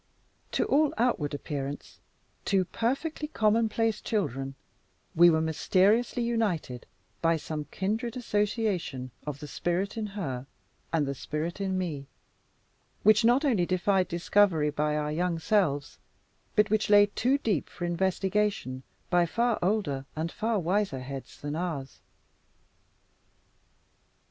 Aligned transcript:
To 0.53 0.65
all 0.65 0.95
outward 0.97 1.35
appearance 1.35 1.99
two 2.43 2.65
perfectly 2.65 3.27
commonplace 3.27 4.01
children, 4.01 4.55
we 5.13 5.29
were 5.29 5.41
mysteriously 5.43 6.23
united 6.23 6.87
by 7.21 7.37
some 7.37 7.65
kindred 7.65 8.17
association 8.17 9.11
of 9.27 9.39
the 9.39 9.45
spirit 9.47 9.97
in 9.97 10.07
her 10.17 10.47
and 10.91 11.05
the 11.05 11.13
spirit 11.13 11.61
in 11.61 11.77
me, 11.77 12.07
which 13.03 13.23
not 13.23 13.45
only 13.45 13.67
defied 13.67 14.07
discovery 14.07 14.71
by 14.71 14.95
our 14.97 15.11
young 15.11 15.37
selves, 15.37 15.99
but 16.55 16.71
which 16.71 16.89
lay 16.89 17.05
too 17.05 17.37
deep 17.37 17.69
for 17.69 17.85
investigation 17.85 18.81
by 19.11 19.27
far 19.27 19.59
older 19.61 20.05
and 20.15 20.31
far 20.31 20.57
wiser 20.57 21.01
heads 21.01 21.39
than 21.39 21.55
ours. 21.55 21.99